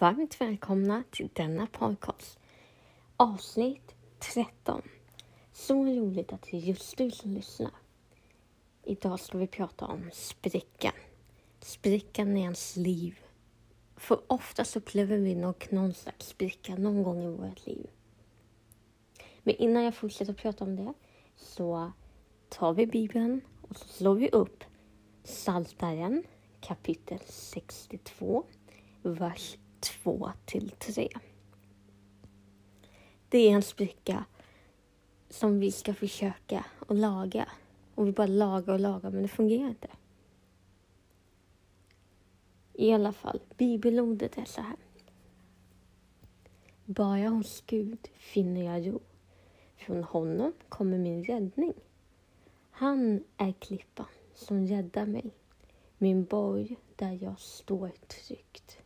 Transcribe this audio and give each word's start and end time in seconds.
Varmt 0.00 0.40
välkomna 0.40 1.02
till 1.10 1.28
denna 1.32 1.66
podcast. 1.66 2.38
Avsnitt 3.16 3.94
13. 4.34 4.82
Så 5.52 5.84
roligt 5.84 6.32
att 6.32 6.42
det 6.42 6.56
är 6.56 6.60
just 6.60 6.96
du 6.96 7.10
som 7.10 7.34
lyssnar. 7.34 7.70
Idag 8.84 9.20
ska 9.20 9.38
vi 9.38 9.46
prata 9.46 9.86
om 9.86 10.10
sprickan. 10.12 10.92
Sprickan 11.60 12.36
i 12.36 12.40
ens 12.40 12.76
liv. 12.76 13.18
För 13.96 14.20
oftast 14.26 14.76
upplever 14.76 15.18
vi 15.18 15.34
nog 15.34 15.66
någon 15.70 15.94
slags 15.94 16.26
spricka 16.26 16.76
någon 16.76 17.02
gång 17.02 17.22
i 17.22 17.28
vårt 17.28 17.66
liv. 17.66 17.90
Men 19.42 19.54
innan 19.54 19.84
jag 19.84 19.94
fortsätter 19.94 20.32
prata 20.32 20.64
om 20.64 20.76
det 20.76 20.92
så 21.36 21.92
tar 22.48 22.72
vi 22.72 22.86
Bibeln 22.86 23.40
och 23.62 23.76
så 23.76 23.88
slår 23.88 24.14
vi 24.14 24.28
upp 24.28 24.64
Saltaren 25.24 26.24
kapitel 26.60 27.18
62, 27.26 28.44
vers 29.02 29.56
2 29.80 30.32
till 30.44 30.70
3. 30.70 31.08
Det 33.28 33.38
är 33.38 33.52
en 33.52 33.62
spricka 33.62 34.24
som 35.28 35.60
vi 35.60 35.72
ska 35.72 35.94
försöka 35.94 36.64
att 36.88 36.96
laga. 36.96 37.48
Och 37.94 38.06
vi 38.06 38.12
bara 38.12 38.26
lagar 38.26 38.74
och 38.74 38.80
lagar, 38.80 39.10
men 39.10 39.22
det 39.22 39.28
fungerar 39.28 39.68
inte. 39.68 39.88
I 42.72 42.92
alla 42.92 43.12
fall, 43.12 43.40
bibelordet 43.56 44.38
är 44.38 44.44
så 44.44 44.60
här. 44.60 44.76
Bara 46.84 47.28
hos 47.28 47.62
Gud 47.66 48.08
finner 48.14 48.62
jag 48.62 48.86
ro. 48.86 49.00
Från 49.76 50.04
honom 50.04 50.52
kommer 50.68 50.98
min 50.98 51.24
räddning. 51.24 51.74
Han 52.70 53.24
är 53.36 53.52
klippan 53.52 54.06
som 54.34 54.66
räddar 54.66 55.06
mig, 55.06 55.30
min 55.98 56.24
borg 56.24 56.76
där 56.96 57.18
jag 57.22 57.40
står 57.40 57.88
tryggt. 57.88 58.78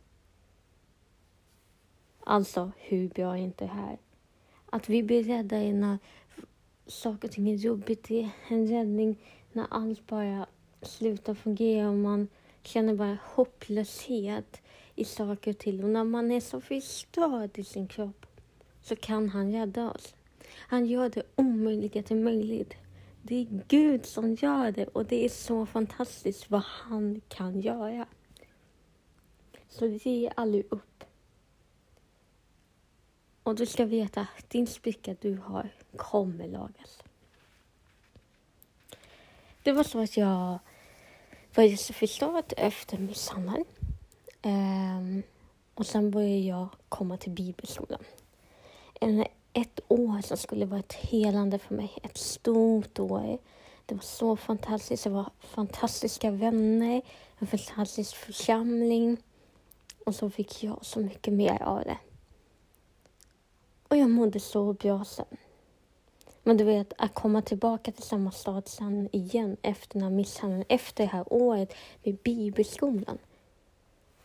Alltså, 2.33 2.71
hur 2.77 3.09
bra 3.09 3.37
är 3.37 3.41
inte 3.41 3.65
det 3.65 3.71
här? 3.71 3.97
Att 4.65 4.89
vi 4.89 5.03
blir 5.03 5.23
räddade 5.23 5.73
när 5.73 5.97
saker 6.87 7.27
och 7.27 7.31
ting 7.31 7.49
är 7.49 7.55
jobbigt. 7.55 8.03
Det 8.07 8.21
är 8.21 8.29
en 8.47 8.67
räddning 8.67 9.17
när 9.51 9.67
allt 9.69 10.07
bara 10.07 10.47
slutar 10.81 11.33
fungera 11.33 11.89
och 11.89 11.95
man 11.95 12.27
känner 12.63 12.95
bara 12.95 13.17
hopplöshet 13.23 14.61
i 14.95 15.05
saker 15.05 15.51
och 15.51 15.57
ting. 15.57 15.83
Och 15.83 15.89
när 15.89 16.03
man 16.03 16.31
är 16.31 16.39
så 16.39 16.61
förstörd 16.61 17.59
i 17.59 17.63
sin 17.63 17.87
kropp 17.87 18.25
så 18.81 18.95
kan 18.95 19.29
han 19.29 19.51
rädda 19.51 19.91
oss. 19.91 20.15
Han 20.55 20.85
gör 20.85 21.09
det 21.09 21.23
omöjliga 21.35 22.03
till 22.03 22.17
möjligt. 22.17 22.73
Det 23.21 23.35
är 23.35 23.61
Gud 23.67 24.05
som 24.05 24.35
gör 24.35 24.71
det 24.71 24.87
och 24.87 25.05
det 25.05 25.25
är 25.25 25.29
så 25.29 25.65
fantastiskt 25.65 26.51
vad 26.51 26.63
han 26.63 27.21
kan 27.27 27.61
göra. 27.61 28.07
Så 29.69 29.85
ge 29.85 30.31
aldrig 30.35 30.65
upp. 30.69 31.03
Och 33.43 33.55
du 33.55 33.65
ska 33.65 33.85
veta 33.85 34.21
att 34.21 34.49
din 34.49 34.67
spricka 34.67 35.15
du 35.21 35.37
har 35.37 35.69
kommer 35.95 36.47
lagas. 36.47 37.03
Det 39.63 39.71
var 39.71 39.83
så 39.83 39.99
att 39.99 40.17
jag 40.17 40.59
började 41.55 41.77
förstå 41.77 42.41
efter 42.57 42.97
misshandeln. 42.97 43.65
Um, 44.41 45.23
och 45.73 45.85
sen 45.85 46.11
började 46.11 46.39
jag 46.39 46.67
komma 46.89 47.17
till 47.17 47.31
bibelskolan. 47.31 48.03
En, 49.01 49.25
ett 49.53 49.79
år 49.87 50.21
som 50.21 50.37
skulle 50.37 50.65
vara 50.65 50.79
ett 50.79 50.93
helande 50.93 51.59
för 51.59 51.75
mig. 51.75 51.97
Ett 52.03 52.17
stort 52.17 52.99
år. 52.99 53.37
Det 53.85 53.95
var 53.95 54.01
så 54.01 54.35
fantastiskt. 54.35 55.03
Det 55.03 55.09
var 55.09 55.29
fantastiska 55.39 56.31
vänner, 56.31 57.01
en 57.39 57.47
fantastisk 57.47 58.15
församling. 58.15 59.17
Och 60.05 60.15
så 60.15 60.29
fick 60.29 60.63
jag 60.63 60.85
så 60.85 60.99
mycket 60.99 61.33
mer 61.33 61.61
av 61.61 61.83
det. 61.83 61.97
Och 63.93 63.99
jag 63.99 64.09
mådde 64.09 64.39
så 64.39 64.73
bra 64.73 65.05
sen. 65.05 65.25
Men 66.43 66.57
du 66.57 66.63
vet, 66.63 66.93
att 66.97 67.13
komma 67.13 67.41
tillbaka 67.41 67.91
till 67.91 68.03
samma 68.03 68.31
stad 68.31 68.67
sen 68.67 69.09
igen 69.11 69.57
efter 69.61 69.93
den 69.93 70.03
här 70.03 70.09
misshandeln, 70.09 70.65
efter 70.69 71.03
det 71.03 71.09
här 71.09 71.33
året 71.33 71.73
vid 72.03 72.17
bibelskolan. 72.17 73.17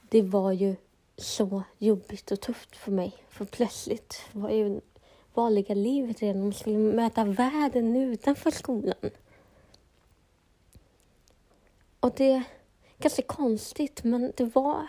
Det 0.09 0.23
var 0.23 0.53
ju 0.53 0.77
så 1.17 1.63
jobbigt 1.79 2.31
och 2.31 2.41
tufft 2.41 2.77
för 2.77 2.93
mig. 2.93 3.13
För 3.29 3.45
plötsligt 3.45 4.21
var 4.33 4.51
ju 4.51 4.81
vanliga 5.35 5.75
livet 5.75 6.23
redan. 6.23 6.43
Man 6.43 6.53
skulle 6.53 6.79
möta 6.79 7.25
världen 7.25 7.97
utanför 7.97 8.51
skolan. 8.51 9.11
Och 12.01 12.13
det 12.17 12.33
är 12.33 12.43
ganska 12.99 13.23
konstigt, 13.23 14.05
men 14.05 14.33
det 14.37 14.45
var 14.45 14.87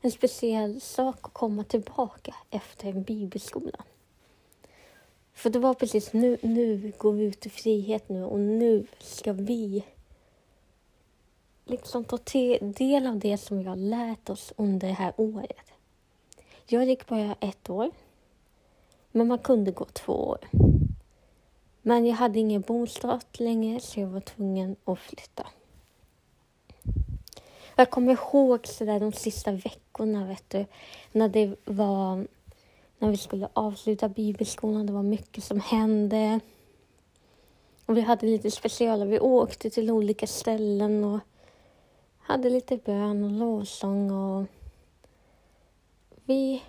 en 0.00 0.10
speciell 0.10 0.80
sak 0.80 1.18
att 1.22 1.34
komma 1.34 1.64
tillbaka 1.64 2.34
efter 2.50 2.88
en 2.88 3.02
bibelskola. 3.02 3.84
För 5.36 5.50
det 5.50 5.58
var 5.58 5.74
precis 5.74 6.12
nu, 6.12 6.38
nu 6.42 6.92
går 6.98 7.12
vi 7.12 7.24
ut 7.24 7.46
i 7.46 7.50
frihet 7.50 8.08
nu 8.08 8.24
och 8.24 8.38
nu 8.38 8.86
ska 8.98 9.32
vi 9.32 9.84
liksom 11.64 12.04
ta 12.04 12.18
del 12.60 13.06
av 13.06 13.18
det 13.18 13.38
som 13.38 13.58
vi 13.58 13.64
har 13.64 13.76
lärt 13.76 14.30
oss 14.30 14.52
under 14.56 14.88
det 14.88 14.94
här 14.94 15.12
året. 15.16 15.72
Jag 16.66 16.84
gick 16.84 17.06
bara 17.06 17.36
ett 17.40 17.70
år, 17.70 17.90
men 19.12 19.28
man 19.28 19.38
kunde 19.38 19.70
gå 19.70 19.84
två 19.84 20.12
år. 20.12 20.38
Men 21.82 22.06
jag 22.06 22.16
hade 22.16 22.38
ingen 22.38 22.60
bostad 22.60 23.24
längre 23.32 23.80
så 23.80 24.00
jag 24.00 24.06
var 24.06 24.20
tvungen 24.20 24.76
att 24.84 24.98
flytta. 24.98 25.46
Jag 27.76 27.90
kommer 27.90 28.12
ihåg 28.12 28.66
så 28.66 28.84
där 28.84 29.00
de 29.00 29.12
sista 29.12 29.52
veckorna, 29.52 30.26
vet 30.26 30.50
du, 30.50 30.66
när 31.12 31.28
det 31.28 31.56
var 31.64 32.26
när 32.98 33.10
vi 33.10 33.16
skulle 33.16 33.48
avsluta 33.52 34.08
bibelskolan. 34.08 34.86
Det 34.86 34.92
var 34.92 35.02
mycket 35.02 35.44
som 35.44 35.60
hände. 35.60 36.40
Och 37.86 37.96
vi 37.96 38.00
hade 38.00 38.26
lite 38.26 38.50
speciella. 38.50 39.04
Vi 39.04 39.20
åkte 39.20 39.70
till 39.70 39.90
olika 39.90 40.26
ställen 40.26 41.04
och 41.04 41.20
hade 42.18 42.50
lite 42.50 42.76
bön 42.76 43.24
och 43.24 43.30
lovsång 43.30 44.10
och 44.10 44.46
vi 46.24 46.62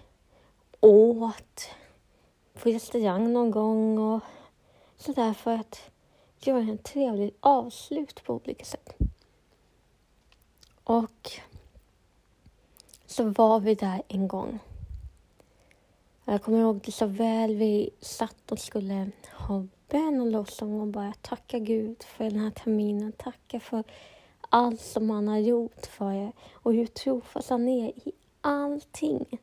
åt 0.80 1.70
på 2.54 2.70
restaurang 2.70 3.34
någon 3.34 3.52
gång 3.52 3.98
och 3.98 4.22
sådär 4.98 5.34
för 5.34 5.52
att 5.52 5.82
göra 6.40 6.60
en 6.60 6.78
trevlig 6.78 7.34
avslut 7.40 8.24
på 8.24 8.34
olika 8.34 8.66
sätt. 8.66 8.98
Och 10.84 11.32
så 13.06 13.24
var 13.24 13.60
vi 13.60 13.76
där 13.76 14.02
en 14.08 14.28
gång 14.28 14.60
jag 16.32 16.44
kommer 16.44 16.60
ihåg 16.60 16.82
det 16.86 16.92
så 16.92 17.06
väl. 17.06 17.56
Vi 17.56 17.90
satt 18.00 18.52
och 18.52 18.60
skulle 18.60 19.12
ha 19.34 19.66
bön 19.90 20.22
och 20.22 20.28
lovsång 20.28 20.82
och 20.82 20.88
bara 20.88 21.14
tacka 21.22 21.60
Gud 21.60 22.04
för 22.04 22.24
den 22.24 22.40
här 22.40 22.52
terminen. 22.52 23.12
Tacka 23.12 23.60
för 23.60 23.84
allt 24.50 24.82
som 24.82 25.10
han 25.10 25.28
har 25.28 25.38
gjort 25.38 25.86
för 25.86 26.12
er 26.12 26.32
och 26.54 26.74
hur 26.74 26.86
trofast 26.86 27.50
han 27.50 27.68
är 27.68 27.88
i 27.90 28.12
allting. 28.42 29.40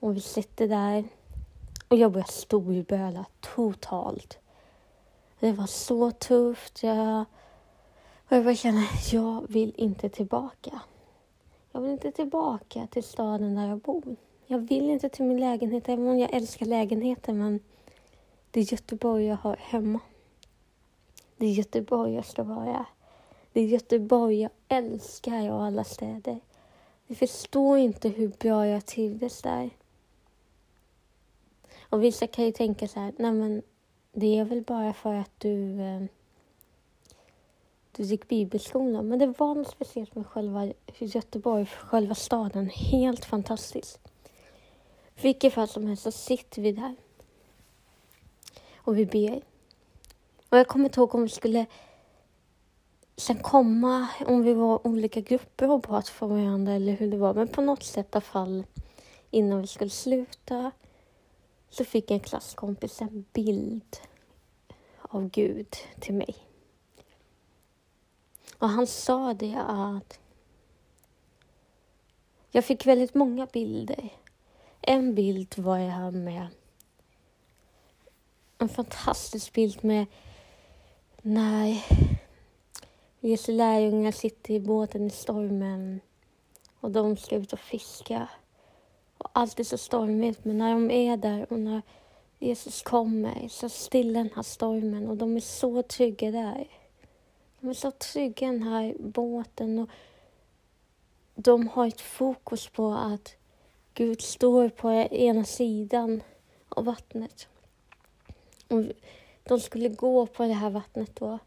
Och 0.00 0.16
vi 0.16 0.20
sitter 0.20 0.68
där 0.68 1.04
och 1.88 1.96
jag 1.96 2.12
börjar 2.12 2.26
storböla 2.26 3.24
totalt. 3.40 4.38
Det 5.40 5.52
var 5.52 5.66
så 5.66 6.10
tufft. 6.10 6.82
Jag, 6.82 7.24
och 8.28 8.36
jag 8.36 8.44
bara 8.44 8.54
känner, 8.54 8.86
jag 9.12 9.46
vill 9.48 9.74
inte 9.76 10.08
tillbaka. 10.08 10.80
Jag 11.72 11.80
vill 11.80 11.90
inte 11.90 12.12
tillbaka 12.12 12.86
till 12.86 13.04
staden 13.04 13.54
där 13.54 13.68
jag 13.68 13.78
bor. 13.78 14.16
Jag 14.50 14.58
vill 14.58 14.90
inte 14.90 15.08
till 15.08 15.24
min 15.24 15.40
lägenhet, 15.40 15.88
även 15.88 16.08
om 16.08 16.18
jag 16.18 16.34
älskar 16.34 16.66
lägenheten. 16.66 17.38
Men 17.38 17.60
det 18.50 18.60
är 18.60 18.72
Göteborg 18.72 19.26
jag 19.26 19.36
har 19.36 19.56
hemma. 19.56 20.00
Det 21.36 21.46
är 21.46 21.50
Göteborg 21.50 22.14
jag 22.14 22.26
ska 22.26 22.42
vara. 22.42 22.86
Det 23.52 23.60
är 23.60 23.66
Göteborg 23.66 24.40
jag 24.40 24.50
älskar 24.68 25.50
av 25.50 25.60
alla 25.60 25.84
städer. 25.84 26.40
Ni 27.06 27.16
förstår 27.16 27.78
inte 27.78 28.08
hur 28.08 28.28
bra 28.28 28.66
jag 28.66 28.86
trivdes 28.86 29.42
där. 29.42 29.70
Och 31.80 32.04
vissa 32.04 32.26
kan 32.26 32.44
ju 32.44 32.52
tänka 32.52 32.88
så 32.88 33.00
här, 33.00 33.12
nej 33.18 33.32
men 33.32 33.62
det 34.12 34.38
är 34.38 34.44
väl 34.44 34.62
bara 34.62 34.92
för 34.92 35.14
att 35.14 35.32
du, 35.38 35.80
eh, 35.80 36.02
du 37.92 38.02
gick 38.02 38.28
bibelskolan. 38.28 39.08
Men 39.08 39.18
det 39.18 39.26
var 39.26 39.54
något 39.54 39.70
speciellt 39.70 40.14
med 40.14 40.26
själva 40.26 40.72
Göteborg, 40.98 41.66
själva 41.66 42.14
staden. 42.14 42.68
Helt 42.68 43.24
fantastiskt 43.24 44.08
vilket 45.22 45.54
fall 45.54 45.68
som 45.68 45.86
helst 45.86 46.02
så 46.02 46.12
sitter 46.12 46.62
vi 46.62 46.72
där. 46.72 46.96
Och 48.76 48.98
vi 48.98 49.06
ber. 49.06 49.42
Och 50.48 50.58
jag 50.58 50.68
kommer 50.68 50.84
inte 50.84 51.00
ihåg 51.00 51.14
om 51.14 51.22
vi 51.22 51.28
skulle 51.28 51.66
sen 53.16 53.38
komma, 53.38 54.08
om 54.26 54.42
vi 54.42 54.54
var 54.54 54.86
olika 54.86 55.20
grupper 55.20 55.70
och 55.70 55.80
bad 55.80 56.08
för 56.08 56.26
varandra 56.26 56.72
eller 56.72 56.92
hur 56.92 57.10
det 57.10 57.16
var. 57.16 57.34
Men 57.34 57.48
på 57.48 57.60
något 57.60 57.82
sätt 57.82 58.06
i 58.06 58.08
alla 58.12 58.20
fall 58.20 58.64
innan 59.30 59.60
vi 59.60 59.66
skulle 59.66 59.90
sluta 59.90 60.70
så 61.70 61.84
fick 61.84 62.10
en 62.10 62.20
klasskompis 62.20 63.00
en 63.00 63.24
bild 63.32 63.96
av 65.02 65.28
Gud 65.28 65.76
till 66.00 66.14
mig. 66.14 66.36
Och 68.58 68.68
han 68.68 68.86
sa 68.86 69.34
det 69.34 69.56
att 69.68 70.18
Jag 72.50 72.64
fick 72.64 72.86
väldigt 72.86 73.14
många 73.14 73.46
bilder. 73.46 74.10
En 74.80 75.14
bild 75.14 75.58
var 75.58 75.78
jag 75.78 76.14
med 76.14 76.48
en 78.58 78.68
fantastisk 78.68 79.52
bild 79.52 79.84
med 79.84 80.06
när 81.22 81.84
Jesu 83.20 83.52
lärjungar 83.52 84.12
sitter 84.12 84.54
i 84.54 84.60
båten 84.60 85.06
i 85.06 85.10
stormen 85.10 86.00
och 86.80 86.90
de 86.90 87.16
ska 87.16 87.36
ut 87.36 87.52
och 87.52 87.58
fiska. 87.58 88.28
Och 89.18 89.30
allt 89.32 89.60
är 89.60 89.64
så 89.64 89.78
stormigt, 89.78 90.44
men 90.44 90.58
när 90.58 90.72
de 90.72 90.90
är 90.90 91.16
där 91.16 91.52
och 91.52 91.58
när 91.58 91.82
Jesus 92.38 92.82
kommer 92.82 93.48
så 93.48 93.68
stillar 93.68 94.24
den 94.24 94.32
här 94.36 94.42
stormen 94.42 95.08
och 95.08 95.16
de 95.16 95.36
är 95.36 95.40
så 95.40 95.82
trygga 95.82 96.30
där. 96.30 96.68
De 97.60 97.70
är 97.70 97.74
så 97.74 97.90
trygga 97.90 98.48
i 98.48 98.50
den 98.50 98.62
här 98.62 98.94
båten 98.98 99.78
och 99.78 99.88
de 101.34 101.68
har 101.68 101.86
ett 101.86 102.00
fokus 102.00 102.68
på 102.68 102.92
att 102.92 103.37
Gud 103.98 104.22
står 104.22 104.68
på 104.68 104.90
ena 105.10 105.44
sidan 105.44 106.22
av 106.68 106.84
vattnet. 106.84 107.48
Och 108.68 108.84
de 109.44 109.60
skulle 109.60 109.88
gå 109.88 110.26
på 110.26 110.42
det 110.42 110.52
här 110.52 110.70
vattnet 110.70 111.16
då. 111.16 111.38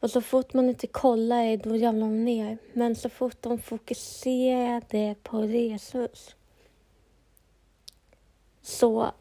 Och 0.00 0.10
så 0.10 0.20
fort 0.20 0.52
man 0.52 0.68
inte 0.68 0.86
kollar 0.86 1.56
då 1.56 1.70
ramlar 1.70 2.06
de 2.06 2.24
ner. 2.24 2.58
Men 2.72 2.96
så 2.96 3.08
fort 3.08 3.42
de 3.42 3.58
fokuserade 3.58 5.14
på 5.22 5.44
Jesus 5.44 6.36
så, 8.62 9.12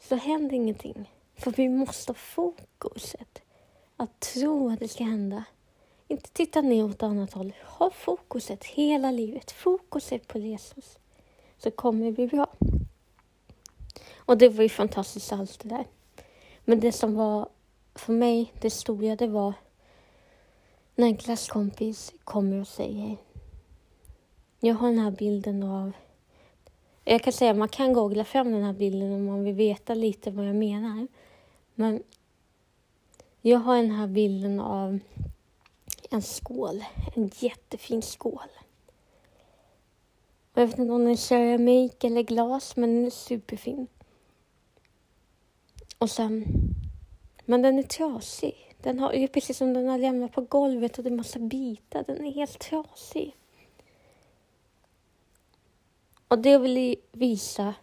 så 0.00 0.14
händer 0.14 0.56
ingenting. 0.56 1.10
För 1.34 1.50
vi 1.50 1.68
måste 1.68 2.10
ha 2.10 2.14
fokuset. 2.14 3.42
Att 3.96 4.20
tro 4.20 4.70
att 4.70 4.80
det 4.80 4.88
ska 4.88 5.04
hända. 5.04 5.44
Inte 6.08 6.30
titta 6.30 6.60
ner 6.60 6.84
åt 6.84 7.02
annat 7.02 7.32
håll. 7.32 7.52
Ha 7.64 7.90
fokuset 7.90 8.64
hela 8.64 9.10
livet. 9.10 9.50
Fokuset 9.50 10.28
på 10.28 10.38
Jesus. 10.38 10.98
Så 11.58 11.70
kommer 11.70 12.06
det 12.06 12.12
bli 12.12 12.26
bra. 12.26 12.46
Och 14.16 14.38
det 14.38 14.48
var 14.48 14.62
ju 14.62 14.68
fantastiskt 14.68 15.32
allt 15.32 15.60
det 15.60 15.68
där. 15.68 15.86
Men 16.64 16.80
det 16.80 16.92
som 16.92 17.14
var 17.14 17.48
för 17.94 18.12
mig 18.12 18.52
det 18.60 18.70
stora, 18.70 19.16
det 19.16 19.26
var 19.26 19.52
när 20.94 21.06
en 21.06 21.16
klasskompis 21.16 22.12
kommer 22.24 22.60
och 22.60 22.68
säger 22.68 23.16
Jag 24.60 24.74
har 24.74 24.88
den 24.88 24.98
här 24.98 25.10
bilden 25.10 25.62
av 25.62 25.92
jag 27.04 27.22
kan 27.22 27.32
säga 27.32 27.54
man 27.54 27.68
kan 27.68 27.92
googla 27.92 28.24
fram 28.24 28.52
den 28.52 28.62
här 28.62 28.72
bilden 28.72 29.12
om 29.12 29.24
man 29.24 29.44
vill 29.44 29.54
veta 29.54 29.94
lite 29.94 30.30
vad 30.30 30.48
jag 30.48 30.56
menar. 30.56 31.06
Men 31.74 32.02
jag 33.40 33.58
har 33.58 33.76
den 33.76 33.90
här 33.90 34.06
bilden 34.06 34.60
av 34.60 34.98
en 36.14 36.22
skål, 36.22 36.84
en 37.14 37.30
jättefin 37.38 38.02
skål. 38.02 38.48
Jag 40.54 40.66
vet 40.66 40.78
inte 40.78 40.92
om 40.92 41.00
den 41.04 41.12
är 41.12 41.16
keramik 41.16 42.04
eller 42.04 42.22
glas, 42.22 42.76
men 42.76 42.94
den 42.94 43.06
är 43.06 43.10
superfin. 43.10 43.86
Och 45.98 46.10
sen, 46.10 46.44
men 47.44 47.62
den 47.62 47.78
är 47.78 47.82
trasig. 47.82 48.76
Den 48.82 48.98
har, 48.98 49.12
det 49.12 49.18
är 49.18 49.28
precis 49.28 49.56
som 49.56 49.74
den 49.74 49.88
har 49.88 49.98
lämnat 49.98 50.32
på 50.32 50.40
golvet 50.40 50.98
och 50.98 51.04
det 51.04 51.10
är 51.10 51.16
massa 51.16 51.38
bitar. 51.38 52.04
Den 52.06 52.24
är 52.24 52.32
helt 52.32 52.58
trasig. 52.58 53.36
Och 56.28 56.38
det 56.38 56.58
vill 56.58 56.96
visa 57.12 57.74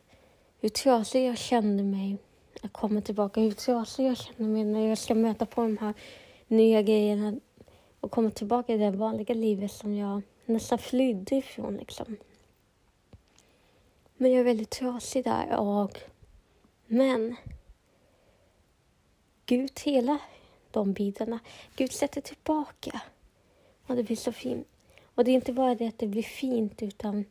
hur 0.60 0.70
trasig 0.70 1.28
jag 1.28 1.38
kände 1.38 1.84
mig 1.84 2.18
jag 2.62 2.74
kommer 2.74 3.02
tillbaka, 3.02 3.42
hur 3.42 3.52
trasig 3.52 4.06
jag 4.06 4.18
känner 4.18 4.50
mig 4.50 4.64
när 4.64 4.88
jag 4.88 4.98
ska 4.98 5.16
möta 5.16 5.46
på 5.46 5.62
de 5.62 5.78
här 5.78 5.94
nya 6.48 6.82
grejerna 6.82 7.40
och 8.02 8.12
komma 8.12 8.32
tillbaka 8.32 8.68
till 8.68 8.80
det 8.80 8.92
vanliga 8.92 9.34
livet 9.34 9.72
som 9.72 9.96
jag 9.96 10.22
nästan 10.46 10.78
flydde 10.78 11.36
ifrån. 11.36 11.78
Liksom. 11.78 12.18
Men 14.18 14.32
jag 14.32 14.40
är 14.40 14.44
väldigt 14.44 14.70
trasig 14.70 15.24
där. 15.24 15.60
Och, 15.60 15.98
men 16.88 17.36
Gud 19.46 19.80
hela 19.84 20.18
de 20.72 20.94
bitarna. 20.94 21.40
Gud 21.76 21.92
sätter 21.92 22.22
tillbaka. 22.22 23.02
Och 23.88 23.96
det 23.96 24.04
blir 24.04 24.16
så 24.16 24.32
fint. 24.32 24.68
Och 25.16 25.24
det 25.24 25.32
är 25.32 25.36
inte 25.36 25.54
bara 25.54 25.76
det 25.76 25.88
att 25.88 26.00
det 26.00 26.08
blir 26.08 26.24
fint 26.24 26.84
utan 26.84 27.26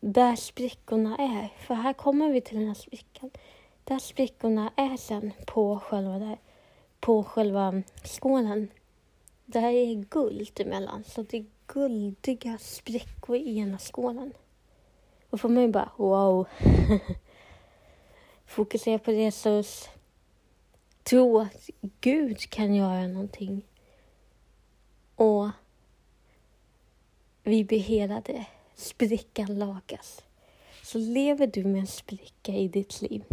där 0.00 0.36
sprickorna 0.36 1.16
är. 1.16 1.48
För 1.66 1.74
här 1.74 1.92
kommer 1.92 2.32
vi 2.32 2.40
till 2.40 2.58
den 2.58 2.66
här 2.66 2.74
sprickan. 2.74 3.30
Där 3.84 3.98
sprickorna 3.98 4.72
är 4.76 4.96
sen 4.96 5.32
på 5.46 5.78
själva, 5.78 6.18
där, 6.18 6.38
på 7.00 7.24
själva 7.24 7.82
skålen. 8.04 8.68
Det 9.52 9.60
här 9.60 9.72
är 9.72 9.94
guld 9.94 10.60
emellan. 10.60 11.04
Så 11.04 11.22
det 11.22 11.36
är 11.36 11.46
guldiga 11.66 12.58
sprickor 12.58 13.36
i 13.36 13.58
ena 13.58 13.78
skålen. 13.78 14.32
Och 15.30 15.40
för 15.40 15.48
mig 15.48 15.68
bara 15.68 15.92
wow. 15.96 16.48
Fokusera 18.46 18.98
på 18.98 19.12
Jesus. 19.12 19.88
Tro 21.02 21.38
att 21.38 21.70
Gud 22.00 22.38
kan 22.38 22.74
göra 22.74 23.06
någonting. 23.06 23.62
Och 25.14 25.48
vi 27.42 27.64
blir 27.64 27.80
helade. 27.80 28.44
Sprickan 28.74 29.58
lagas. 29.58 30.22
Så 30.82 30.98
lever 30.98 31.46
du 31.46 31.64
med 31.64 31.80
en 31.80 31.86
spricka 31.86 32.52
i 32.52 32.68
ditt 32.68 33.02
liv, 33.02 33.24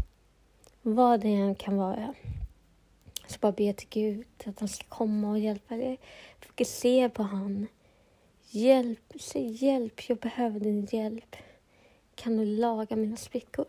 vad 0.82 1.22
det 1.22 1.34
än 1.34 1.56
kan 1.56 1.78
vara, 1.78 2.14
så 3.28 3.40
bara 3.40 3.52
be 3.52 3.74
till 3.74 3.88
Gud 3.90 4.26
att 4.46 4.60
han 4.60 4.70
ska 4.70 4.86
komma 4.90 5.32
och 5.32 5.40
hjälpa 5.40 5.76
dig. 5.76 6.00
Fokusera 6.40 7.10
på 7.10 7.24
han. 7.24 7.68
Hjälp, 8.50 9.14
säg 9.20 9.66
hjälp, 9.66 10.10
jag 10.10 10.18
behöver 10.18 10.60
din 10.60 10.88
hjälp. 10.92 11.36
Kan 12.16 12.38
du 12.38 12.46
laga 12.46 12.96
mina 12.96 13.18
sprickor? 13.18 13.66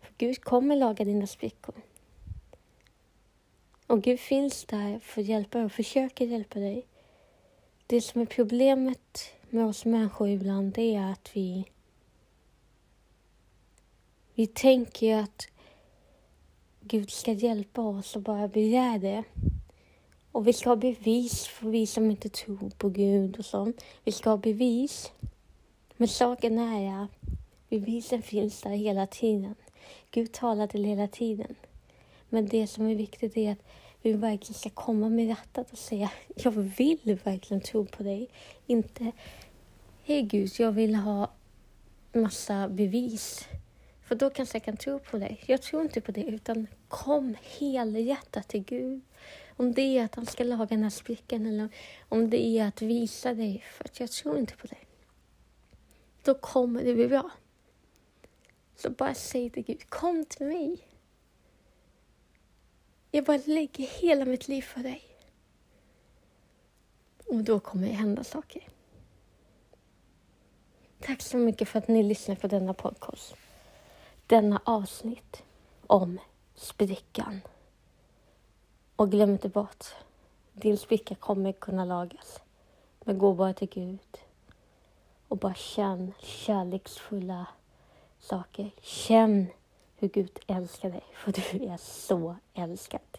För 0.00 0.14
Gud 0.18 0.44
kommer 0.44 0.76
laga 0.76 1.04
dina 1.04 1.26
sprickor. 1.26 1.74
Och 3.86 4.02
Gud 4.02 4.20
finns 4.20 4.64
där 4.64 4.98
för 4.98 5.20
att 5.20 5.26
hjälpa 5.26 5.58
dig 5.58 5.64
och 5.64 5.72
försöker 5.72 6.26
hjälpa 6.26 6.58
dig. 6.58 6.86
Det 7.86 8.00
som 8.00 8.20
är 8.20 8.26
problemet 8.26 9.32
med 9.50 9.66
oss 9.66 9.84
människor 9.84 10.28
ibland, 10.28 10.72
det 10.72 10.94
är 10.94 11.12
att 11.12 11.30
vi 11.32 11.64
vi 14.34 14.46
tänker 14.46 15.16
att 15.16 15.48
Gud 16.90 17.10
ska 17.10 17.32
hjälpa 17.32 17.82
oss 17.82 18.16
och 18.16 18.22
bara 18.22 18.48
begär 18.48 18.98
det. 18.98 19.24
Och 20.32 20.46
vi 20.46 20.52
ska 20.52 20.68
ha 20.68 20.76
bevis 20.76 21.46
för 21.46 21.68
vi 21.68 21.86
som 21.86 22.10
inte 22.10 22.28
tror 22.28 22.70
på 22.78 22.88
Gud 22.88 23.38
och 23.38 23.44
sånt. 23.44 23.84
Vi 24.04 24.12
ska 24.12 24.30
ha 24.30 24.36
bevis. 24.36 25.12
Men 25.96 26.08
saken 26.08 26.58
är 26.58 27.04
att 27.04 27.10
bevisen 27.68 28.22
finns 28.22 28.62
där 28.62 28.70
hela 28.70 29.06
tiden. 29.06 29.54
Gud 30.10 30.32
talar 30.32 30.66
till 30.66 30.84
hela 30.84 31.08
tiden. 31.08 31.54
Men 32.28 32.48
det 32.48 32.66
som 32.66 32.86
är 32.86 32.94
viktigt 32.94 33.36
är 33.36 33.52
att 33.52 33.62
vi 34.02 34.12
verkligen 34.12 34.58
ska 34.58 34.70
komma 34.70 35.08
med 35.08 35.26
hjärtat 35.26 35.72
och 35.72 35.78
säga 35.78 36.10
jag 36.36 36.50
vill 36.50 37.18
verkligen 37.24 37.60
tro 37.60 37.86
på 37.86 38.02
dig. 38.02 38.28
Inte 38.66 39.12
hej 40.04 40.22
Gud, 40.22 40.50
jag 40.58 40.72
vill 40.72 40.94
ha 40.94 41.30
massa 42.12 42.68
bevis. 42.68 43.48
För 44.10 44.14
då 44.14 44.30
kanske 44.30 44.58
jag 44.58 44.64
kan 44.64 44.76
tro 44.76 44.98
på 44.98 45.18
dig. 45.18 45.40
Jag 45.46 45.62
tror 45.62 45.82
inte 45.82 46.00
på 46.00 46.12
det, 46.12 46.24
utan 46.24 46.66
kom 46.88 47.36
helhjärtat 47.42 48.48
till 48.48 48.64
Gud. 48.64 49.00
Om 49.56 49.72
det 49.72 49.98
är 49.98 50.04
att 50.04 50.14
han 50.14 50.26
ska 50.26 50.44
laga 50.44 50.66
den 50.66 50.82
här 50.82 50.90
sprickan 50.90 51.46
eller 51.46 51.68
om 52.08 52.30
det 52.30 52.44
är 52.44 52.68
att 52.68 52.82
visa 52.82 53.34
dig, 53.34 53.64
för 53.72 53.84
att 53.84 54.00
jag 54.00 54.10
tror 54.10 54.38
inte 54.38 54.56
på 54.56 54.66
dig. 54.66 54.86
Då 56.22 56.34
kommer 56.34 56.84
det 56.84 56.94
bli 56.94 57.08
bra. 57.08 57.30
Så 58.76 58.90
bara 58.90 59.14
säg 59.14 59.50
till 59.50 59.62
Gud, 59.62 59.90
kom 59.90 60.24
till 60.24 60.46
mig. 60.46 60.88
Jag 63.10 63.24
bara 63.24 63.40
lägger 63.44 63.86
hela 63.86 64.24
mitt 64.24 64.48
liv 64.48 64.62
för 64.62 64.80
dig. 64.80 65.02
Och 67.26 67.44
då 67.44 67.60
kommer 67.60 67.86
det 67.86 67.94
hända 67.94 68.24
saker. 68.24 68.68
Tack 71.00 71.22
så 71.22 71.36
mycket 71.36 71.68
för 71.68 71.78
att 71.78 71.88
ni 71.88 72.02
lyssnar 72.02 72.34
på 72.34 72.46
denna 72.46 72.74
podcast. 72.74 73.36
Denna 74.30 74.60
avsnitt 74.64 75.42
om 75.86 76.18
sprickan. 76.54 77.40
Och 78.96 79.10
glöm 79.10 79.30
inte 79.30 79.48
bort, 79.48 79.84
din 80.52 80.78
spricka 80.78 81.14
kommer 81.14 81.52
kunna 81.52 81.84
lagas. 81.84 82.40
Men 83.04 83.18
gå 83.18 83.34
bara 83.34 83.54
till 83.54 83.68
Gud 83.68 84.18
och 85.28 85.36
bara 85.36 85.54
känn 85.54 86.12
kärleksfulla 86.18 87.46
saker. 88.18 88.70
Känn 88.80 89.46
hur 89.96 90.08
Gud 90.08 90.38
älskar 90.46 90.90
dig, 90.90 91.04
för 91.14 91.32
du 91.32 91.64
är 91.64 91.76
så 91.76 92.36
älskad. 92.54 93.18